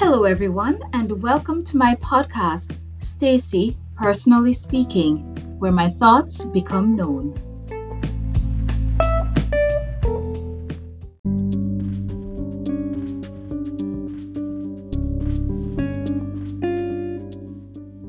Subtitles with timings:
[0.00, 5.18] Hello, everyone, and welcome to my podcast, Stacy Personally Speaking,
[5.58, 7.34] where my thoughts become known.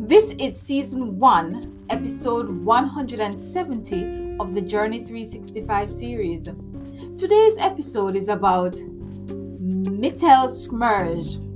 [0.07, 6.49] This is season 1, episode 170 of the Journey 365 series.
[7.17, 8.73] Today's episode is about
[9.63, 11.48] Mittelschmerz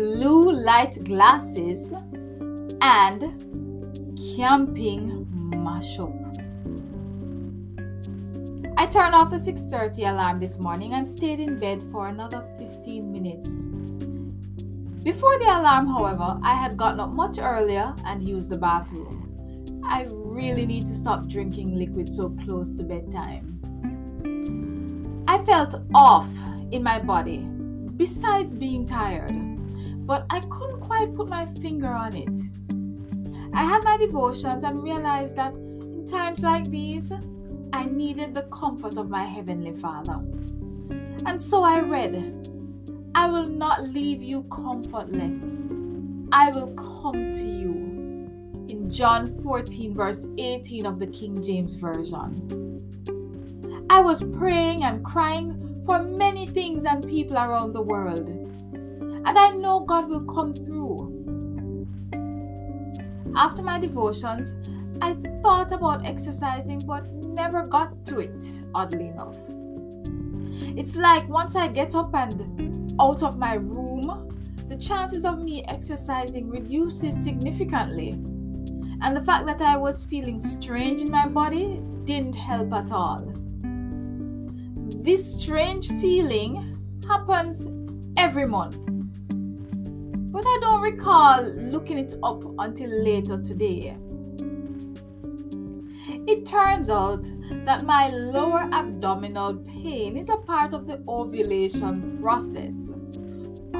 [0.00, 1.92] blue light glasses,
[2.80, 3.20] and
[4.34, 6.16] camping mashup.
[8.78, 13.12] I turned off a 6:30 alarm this morning and stayed in bed for another 15
[13.12, 13.66] minutes.
[15.04, 19.18] Before the alarm, however, I had gotten up much earlier and used the bathroom.
[19.84, 23.60] I really need to stop drinking liquid so close to bedtime.
[25.28, 26.32] I felt off
[26.70, 27.40] in my body,
[27.98, 29.49] besides being tired
[30.10, 32.40] but I couldn't quite put my finger on it.
[33.54, 37.12] I had my devotions and realized that in times like these,
[37.72, 40.14] I needed the comfort of my Heavenly Father.
[41.26, 42.48] And so I read,
[43.14, 45.64] I will not leave you comfortless.
[46.32, 47.70] I will come to you.
[48.68, 52.34] In John 14, verse 18 of the King James Version.
[53.88, 58.39] I was praying and crying for many things and people around the world.
[59.24, 61.16] And I know God will come through.
[63.36, 64.54] After my devotions,
[65.02, 68.44] I thought about exercising but never got to it,
[68.74, 69.36] oddly enough.
[70.76, 74.28] It's like once I get up and out of my room,
[74.68, 78.10] the chances of me exercising reduces significantly.
[79.02, 83.32] And the fact that I was feeling strange in my body didn't help at all.
[85.02, 86.78] This strange feeling
[87.08, 87.66] happens
[88.16, 88.89] every month
[90.30, 93.96] but I don't recall looking it up until later today.
[96.26, 97.28] It turns out
[97.64, 102.92] that my lower abdominal pain is a part of the ovulation process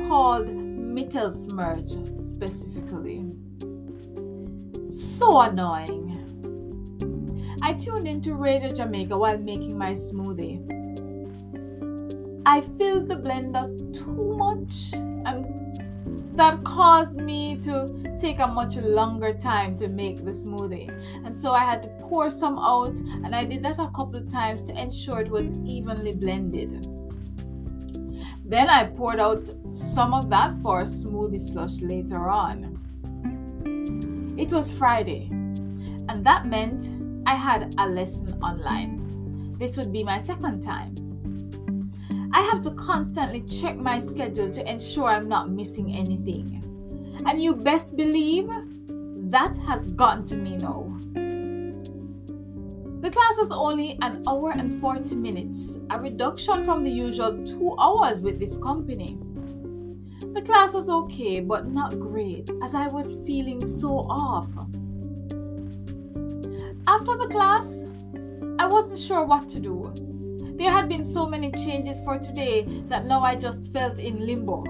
[0.09, 3.25] called Mittelschmerz specifically.
[4.89, 6.09] So annoying.
[7.63, 10.59] I tuned into Radio Jamaica while making my smoothie.
[12.47, 15.45] I filled the blender too much and
[16.41, 20.89] that caused me to take a much longer time to make the smoothie.
[21.27, 24.27] And so I had to pour some out, and I did that a couple of
[24.27, 26.87] times to ensure it was evenly blended.
[28.43, 32.79] Then I poured out some of that for a smoothie slush later on.
[34.39, 35.29] It was Friday,
[36.09, 36.85] and that meant
[37.27, 39.57] I had a lesson online.
[39.59, 40.95] This would be my second time.
[42.33, 46.63] I have to constantly check my schedule to ensure I'm not missing anything.
[47.27, 48.49] And you best believe
[49.31, 50.97] that has gotten to me now.
[53.01, 57.75] The class was only an hour and 40 minutes, a reduction from the usual two
[57.79, 59.19] hours with this company.
[60.35, 64.47] The class was okay, but not great, as I was feeling so off.
[66.87, 67.85] After the class,
[68.59, 69.93] I wasn't sure what to do.
[70.61, 74.63] There had been so many changes for today that now I just felt in limbo.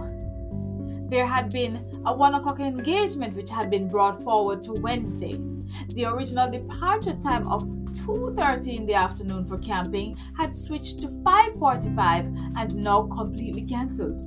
[1.10, 5.40] There had been a one o'clock engagement which had been brought forward to Wednesday.
[5.88, 7.64] The original departure time of
[8.04, 14.22] 2:30 in the afternoon for camping had switched to 5:45 and now completely cancelled.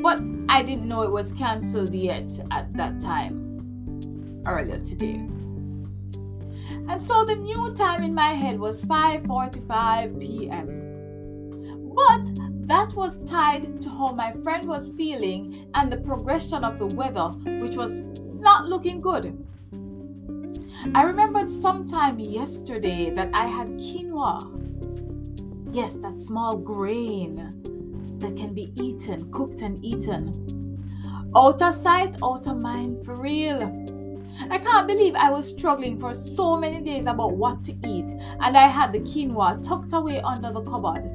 [0.00, 3.34] But I didn't know it was cancelled yet at that time
[4.46, 5.26] earlier today.
[6.90, 10.66] And so the new time in my head was 5:45 p.m.
[11.94, 12.24] But
[12.66, 17.28] that was tied to how my friend was feeling and the progression of the weather,
[17.62, 18.02] which was
[18.40, 19.38] not looking good.
[20.92, 24.38] I remembered sometime yesterday that I had quinoa.
[25.70, 27.36] Yes, that small grain
[28.18, 30.24] that can be eaten, cooked and eaten.
[31.36, 33.60] Out of sight, out of mind, for real.
[34.50, 38.10] I can't believe I was struggling for so many days about what to eat,
[38.40, 41.08] and I had the quinoa tucked away under the cupboard.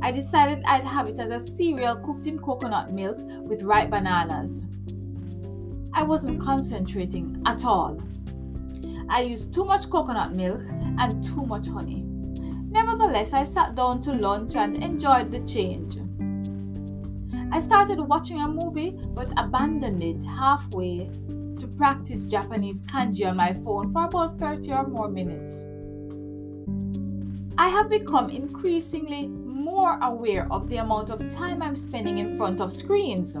[0.00, 4.62] I decided I'd have it as a cereal cooked in coconut milk with ripe bananas.
[5.92, 8.00] I wasn't concentrating at all.
[9.10, 10.62] I used too much coconut milk
[10.98, 12.02] and too much honey.
[12.70, 15.98] Nevertheless, I sat down to lunch and enjoyed the change.
[17.50, 21.10] I started watching a movie but abandoned it halfway
[21.78, 25.64] practice Japanese kanji on my phone for about 30 or more minutes.
[27.56, 32.60] I have become increasingly more aware of the amount of time I'm spending in front
[32.60, 33.36] of screens.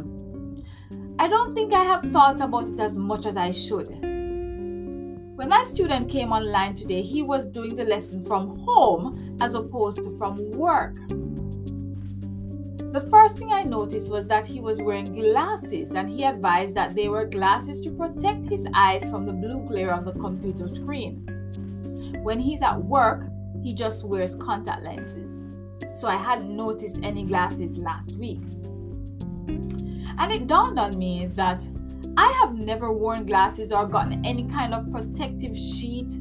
[1.18, 3.88] I don't think I have thought about it as much as I should.
[5.38, 10.02] When my student came online today, he was doing the lesson from home as opposed
[10.04, 10.96] to from work.
[12.90, 16.94] The first thing I noticed was that he was wearing glasses and he advised that
[16.94, 21.16] they were glasses to protect his eyes from the blue glare of the computer screen.
[22.22, 23.24] When he's at work,
[23.62, 25.44] he just wears contact lenses.
[25.92, 28.40] So I hadn't noticed any glasses last week.
[30.18, 31.68] And it dawned on me that
[32.16, 36.16] I have never worn glasses or gotten any kind of protective sheet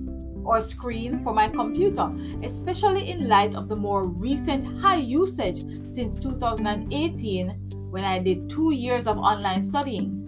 [0.48, 2.10] or screen for my computer,
[2.42, 7.50] especially in light of the more recent high usage since 2018
[7.92, 10.24] when I did two years of online studying.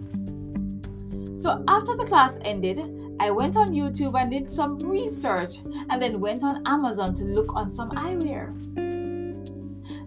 [1.34, 2.78] So after the class ended,
[3.18, 5.58] I went on YouTube and did some research
[5.88, 8.48] and then went on Amazon to look on some eyewear.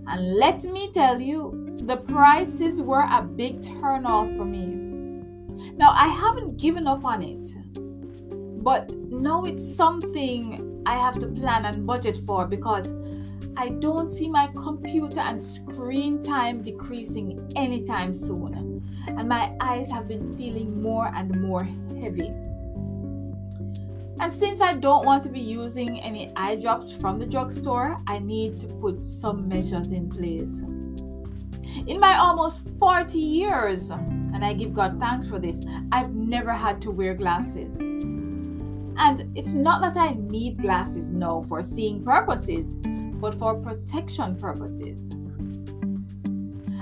[0.08, 4.84] And let me tell you, the prices were a big turnoff for me.
[5.78, 7.56] Now, I haven't given up on it
[8.64, 12.94] but now it's something I have to plan and budget for because
[13.56, 18.82] I don't see my computer and screen time decreasing anytime soon.
[19.08, 21.64] And my eyes have been feeling more and more
[22.02, 22.30] heavy.
[24.20, 28.20] And since I don't want to be using any eye drops from the drugstore, I
[28.20, 30.62] need to put some measures in place.
[31.88, 36.82] In my almost 40 years, and I give God thanks for this, I've never had
[36.84, 37.80] to wear glasses.
[38.98, 45.10] And it's not that I need glasses now for seeing purposes, but for protection purposes.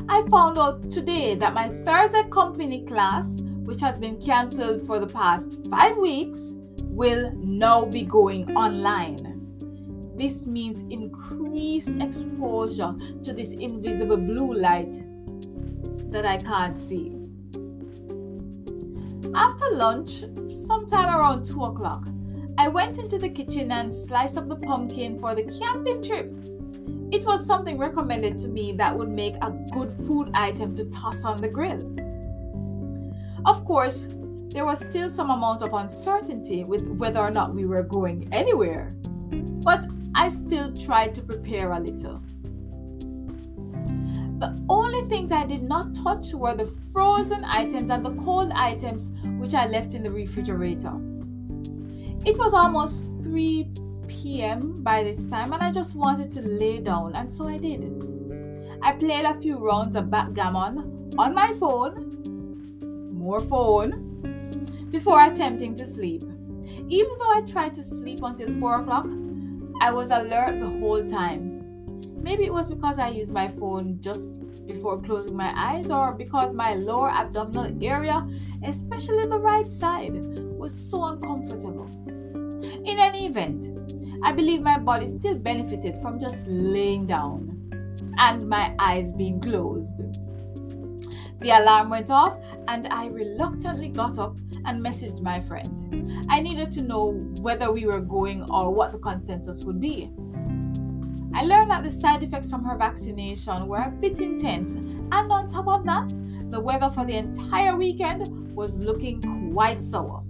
[0.10, 5.08] I found out today that my Thursday company class, which has been cancelled for the
[5.08, 6.54] past five weeks,
[6.84, 9.32] will now be going online.
[10.18, 12.94] This means increased exposure
[13.24, 14.92] to this invisible blue light
[16.12, 17.16] that I can't see.
[19.34, 20.24] After lunch,
[20.56, 22.08] sometime around 2 o'clock,
[22.58, 26.32] I went into the kitchen and sliced up the pumpkin for the camping trip.
[27.12, 31.26] It was something recommended to me that would make a good food item to toss
[31.26, 31.82] on the grill.
[33.46, 34.08] Of course,
[34.50, 38.92] there was still some amount of uncertainty with whether or not we were going anywhere,
[39.64, 42.22] but I still tried to prepare a little.
[44.42, 49.12] The only things I did not touch were the frozen items and the cold items
[49.38, 50.94] which I left in the refrigerator.
[52.26, 53.70] It was almost 3
[54.08, 54.82] p.m.
[54.82, 57.84] by this time, and I just wanted to lay down, and so I did.
[58.82, 65.86] I played a few rounds of backgammon on my phone, more phone, before attempting to
[65.86, 66.24] sleep.
[66.90, 69.08] Even though I tried to sleep until 4 o'clock,
[69.80, 71.51] I was alert the whole time
[72.22, 76.54] Maybe it was because I used my phone just before closing my eyes, or because
[76.54, 78.26] my lower abdominal area,
[78.64, 80.14] especially the right side,
[80.58, 81.90] was so uncomfortable.
[82.86, 83.70] In any event,
[84.24, 87.58] I believe my body still benefited from just laying down
[88.20, 89.98] and my eyes being closed.
[91.40, 92.38] The alarm went off,
[92.68, 96.24] and I reluctantly got up and messaged my friend.
[96.30, 100.12] I needed to know whether we were going or what the consensus would be.
[101.34, 105.50] I learned that the side effects from her vaccination were a bit intense, and on
[105.50, 106.14] top of that,
[106.52, 110.24] the weather for the entire weekend was looking quite sour.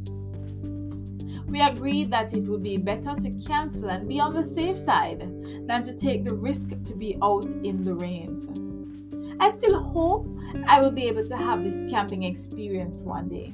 [1.48, 5.20] We agreed that it would be better to cancel and be on the safe side
[5.68, 8.48] than to take the risk to be out in the rains.
[9.40, 10.28] I still hope
[10.68, 13.54] I will be able to have this camping experience one day.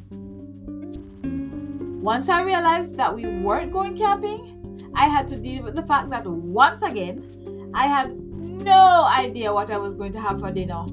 [2.02, 4.57] Once I realized that we weren't going camping,
[4.98, 9.70] I had to deal with the fact that once again, I had no idea what
[9.70, 10.86] I was going to have for dinner.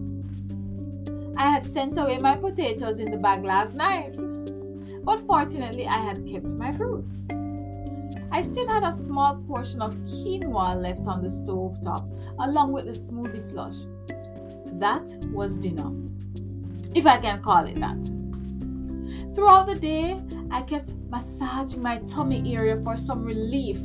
[1.39, 4.15] I had sent away my potatoes in the bag last night,
[5.05, 7.31] but fortunately, I had kept my fruits.
[8.31, 12.07] I still had a small portion of quinoa left on the stove top,
[12.41, 13.87] along with the smoothie slush.
[14.75, 15.91] That was dinner,
[16.95, 18.05] if I can call it that.
[19.35, 20.21] Throughout the day,
[20.51, 23.81] I kept massaging my tummy area for some relief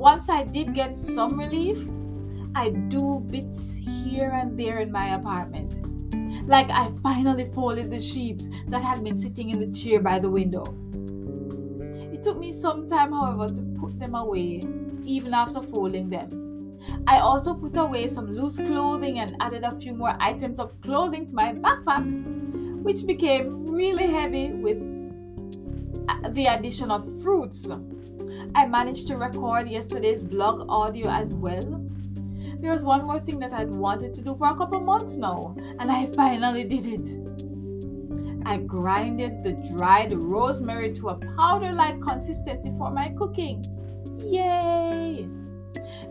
[0.00, 1.86] once I did get some relief,
[2.54, 5.76] I do bits here and there in my apartment.
[6.48, 10.30] Like I finally folded the sheets that had been sitting in the chair by the
[10.30, 10.64] window.
[12.14, 14.62] It took me some time, however, to put them away,
[15.04, 16.78] even after folding them.
[17.06, 21.26] I also put away some loose clothing and added a few more items of clothing
[21.26, 24.78] to my backpack, which became really heavy with
[26.08, 27.70] uh, the addition of fruits
[28.54, 31.86] I managed to record yesterday's blog audio as well.
[32.60, 35.56] There was one more thing that I'd wanted to do for a couple months now,
[35.78, 37.08] and I finally did it.
[38.44, 43.64] I grinded the dried rosemary to a powder like consistency for my cooking.
[44.18, 45.28] Yay!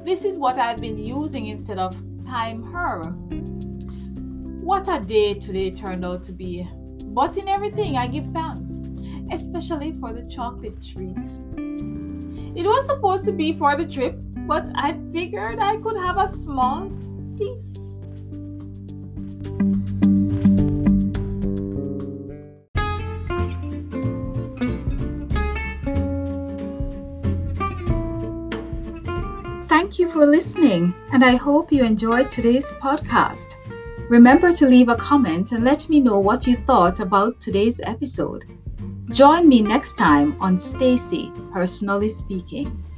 [0.05, 1.95] This is what I've been using instead of
[2.25, 3.15] thyme herb.
[4.63, 6.67] What a day today turned out to be.
[7.05, 8.79] But in everything, I give thanks,
[9.31, 11.39] especially for the chocolate treats.
[12.55, 14.15] It was supposed to be for the trip,
[14.47, 16.89] but I figured I could have a small
[17.37, 17.77] piece.
[29.67, 33.55] Thank you for listening, and I hope you enjoyed today's podcast.
[34.09, 38.45] Remember to leave a comment and let me know what you thought about today's episode.
[39.11, 42.88] Join me next time on Stacy Personally Speaking.